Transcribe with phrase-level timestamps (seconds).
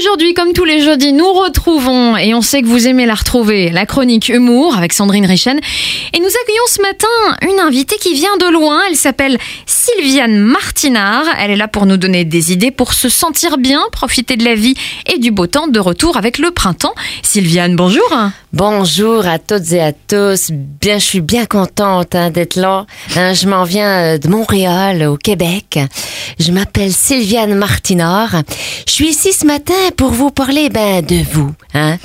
[0.00, 3.68] Aujourd'hui, comme tous les jeudis, nous retrouvons, et on sait que vous aimez la retrouver,
[3.68, 5.60] la chronique humour avec Sandrine Richen.
[6.14, 7.06] Et nous accueillons ce matin
[7.42, 8.80] une invitée qui vient de loin.
[8.88, 9.36] Elle s'appelle
[9.66, 11.26] Sylviane Martinard.
[11.38, 14.54] Elle est là pour nous donner des idées pour se sentir bien, profiter de la
[14.54, 14.74] vie
[15.04, 16.94] et du beau temps de retour avec le printemps.
[17.22, 18.10] Sylviane, bonjour.
[18.52, 20.50] Bonjour à toutes et à tous.
[20.50, 22.84] Bien, je suis bien contente hein, d'être là.
[23.14, 25.78] Hein, je m'en viens euh, de Montréal, au Québec.
[26.40, 28.42] Je m'appelle Sylviane Martinard.
[28.88, 31.52] Je suis ici ce matin pour vous parler ben de vous.
[31.74, 31.98] Hein.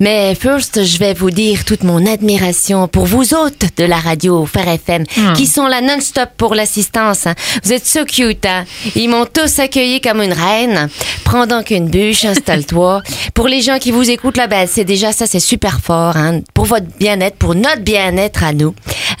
[0.00, 4.46] Mais first, je vais vous dire toute mon admiration pour vous autres de la radio
[4.46, 5.32] Faire FM Hmm.
[5.34, 7.26] qui sont là non-stop pour l'assistance.
[7.26, 7.34] hein.
[7.64, 8.44] Vous êtes so cute.
[8.46, 8.64] Hein.
[8.96, 10.88] Ils m'ont tous accueilli comme une reine.
[11.24, 13.02] Prends donc une bûche, installe-toi.
[13.34, 16.16] pour les gens qui vous écoutent là, ben c'est déjà ça, c'est super fort.
[16.16, 16.40] Hein.
[16.54, 18.74] Pour votre bien-être, pour notre bien-être à nous.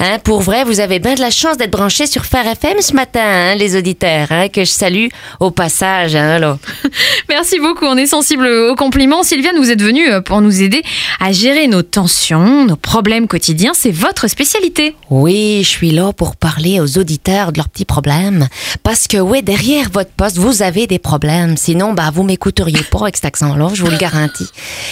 [0.04, 0.18] Hein.
[0.18, 3.20] Pour vrai, vous avez bien de la chance d'être branchés sur Faire FM ce matin,
[3.22, 5.06] hein, les auditeurs, hein, que je salue
[5.38, 6.14] au passage.
[6.14, 6.58] Là.
[7.28, 9.22] Merci beaucoup, on est sensible aux compliments.
[9.22, 10.82] Sylviane, vous êtes venue euh, pour nous aider
[11.20, 13.74] à gérer nos tensions, nos problèmes quotidiens.
[13.74, 14.96] C'est votre spécialité.
[15.08, 18.48] Oui, je suis là pour parler aux auditeurs de leurs petits problèmes.
[18.82, 21.56] Parce que, oui, derrière votre poste, vous avez des problèmes.
[21.56, 24.48] Sinon, bah, vous m'écouteriez pas avec cet accent-là, je vous le garantis.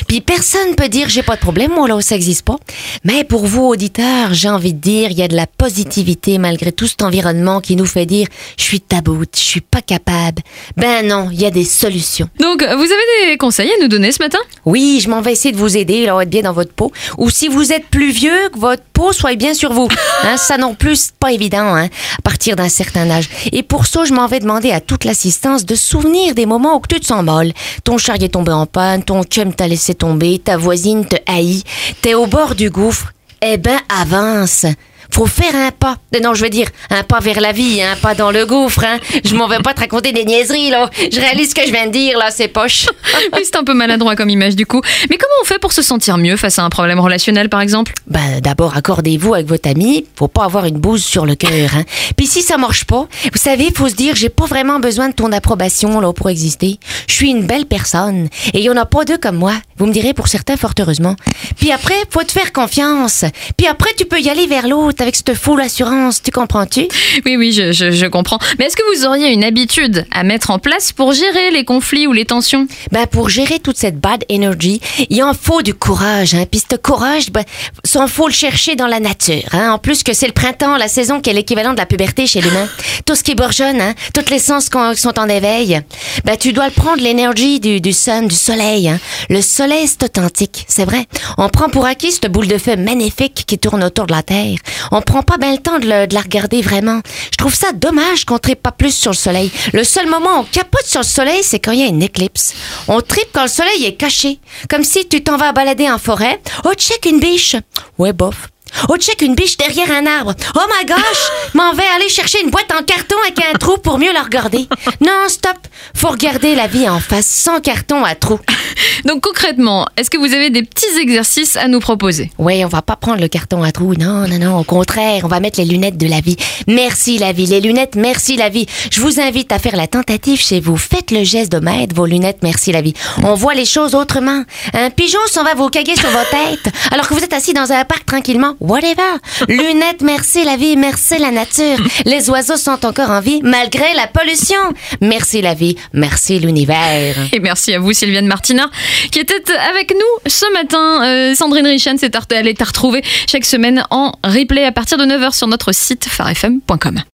[0.06, 2.58] Puis personne peut dire j'ai pas de problème, moi, là, ça existe pas.
[3.02, 6.72] Mais pour vous, auditeurs, j'ai envie de dire, il y a de la positivité malgré
[6.72, 8.26] tout cet environnement qui nous fait dire
[8.58, 10.42] je suis taboute, je suis pas capable.
[10.76, 12.28] Ben non, il y a des solutions.
[12.38, 14.38] Donc, vous avez des conseils à nous donner ce matin?
[14.64, 16.92] Oui, je m'en vais essayer de vous aider à être bien dans votre peau.
[17.18, 19.88] Ou si vous êtes plus vieux, que votre peau soit bien sur vous.
[20.22, 23.30] Hein, ça non plus, c'est pas évident hein, à partir d'un certain âge.
[23.52, 26.82] Et pour ça, je m'en vais demander à toute l'assistance de souvenir des moments où
[26.86, 27.52] tu te sens mal.
[27.84, 31.64] Ton chariot est tombé en panne, ton chum t'a laissé tomber, ta voisine te haït,
[32.02, 33.12] t'es au bord du gouffre.
[33.40, 34.66] Eh ben, avance.
[35.12, 35.96] Faut faire un pas.
[36.22, 38.84] Non, je veux dire, un pas vers la vie, un pas dans le gouffre.
[38.84, 38.98] Hein.
[39.24, 40.90] Je m'en vais pas te raconter des niaiseries, là.
[40.96, 42.86] Je réalise ce que je viens de dire, là, c'est poche.
[43.32, 44.80] Oui, c'est un peu maladroit comme image du coup.
[45.08, 47.92] Mais comment on fait pour se sentir mieux face à un problème relationnel, par exemple?
[48.06, 50.06] Ben, d'abord, accordez-vous avec votre ami.
[50.16, 51.84] Faut pas avoir une bouse sur le cœur, hein.
[52.16, 55.14] Puis si ça marche pas, vous savez, faut se dire, j'ai pas vraiment besoin de
[55.14, 56.78] ton approbation, là, pour exister.
[57.08, 58.28] Je suis une belle personne.
[58.52, 59.54] Et il y en a pas deux comme moi.
[59.76, 61.16] Vous me direz pour certains, fort heureusement.
[61.58, 63.24] Puis après, faut te faire confiance.
[63.56, 66.22] Puis après, tu peux y aller vers l'autre avec cette foule assurance.
[66.22, 66.88] Tu comprends-tu?
[67.26, 68.38] Oui, oui, je, je- je comprends.
[68.58, 72.06] Mais est-ce que vous auriez une habitude à mettre en place pour gérer les conflits
[72.06, 72.66] ou les tensions?
[72.92, 76.44] Ben, pour gérer toute cette bad energy, il en faut du courage, hein.
[76.50, 77.44] Puis ce courage, ben,
[77.84, 79.72] s'en faut le chercher dans la nature, hein.
[79.72, 82.40] En plus que c'est le printemps, la saison qui est l'équivalent de la puberté chez
[82.40, 82.68] l'humain.
[83.06, 83.94] Tout ce qui bourgeonne, hein.
[84.14, 85.80] Toutes les sens qui sont en éveil.
[86.24, 88.98] Ben, tu dois le prendre l'énergie du, du sun, du soleil, hein.
[89.28, 91.06] Le soleil, c'est authentique, c'est vrai.
[91.38, 94.56] On prend pour acquis cette boule de feu magnifique qui tourne autour de la Terre.
[94.90, 97.00] On prend pas bien le temps de, le- de la regarder vraiment.
[97.32, 99.50] Je trouve ça dommage qu'on tripe pas plus sur le soleil.
[99.72, 102.02] Le seul moment où on capote sur le soleil, c'est quand il y a une
[102.02, 102.54] éclipse.
[102.88, 104.38] On tripe quand le soleil est caché.
[104.68, 106.40] Comme si tu t'en vas balader en forêt.
[106.64, 107.56] Oh, check une biche.
[107.98, 108.48] Ouais, bof.
[108.88, 110.34] Oh, check une biche derrière un arbre.
[110.54, 111.30] Oh my gosh!
[111.54, 114.66] M'en vais aller chercher une boîte en carton avec un trou pour mieux la regarder.
[115.00, 115.56] Non, stop!
[115.94, 118.38] Faut regarder la vie en face, sans carton à trou.
[119.04, 122.30] Donc concrètement, est-ce que vous avez des petits exercices à nous proposer?
[122.38, 123.94] Oui, on va pas prendre le carton à trous.
[123.94, 124.58] Non, non, non.
[124.58, 126.36] Au contraire, on va mettre les lunettes de la vie.
[126.66, 127.46] Merci la vie.
[127.46, 128.66] Les lunettes, merci la vie.
[128.90, 130.76] Je vous invite à faire la tentative chez vous.
[130.76, 132.94] Faites le geste de mettre vos lunettes, merci la vie.
[133.22, 134.44] On voit les choses autrement.
[134.72, 137.72] Un pigeon s'en va vous caguer sur votre tête, alors que vous êtes assis dans
[137.72, 138.54] un parc tranquillement.
[138.60, 139.18] Whatever.
[139.48, 141.78] Lunettes, merci la vie, merci la nature.
[142.04, 144.60] Les oiseaux sont encore en vie, malgré la pollution.
[145.00, 147.16] Merci la vie, merci l'univers.
[147.32, 148.70] Et merci à vous, Sylviane Martinard,
[149.10, 151.04] qui était avec nous ce matin.
[151.04, 155.04] Euh, Sandrine Richen, c'est elle est à retrouver chaque semaine en replay à partir de
[155.04, 157.02] 9h sur notre site farfm.com.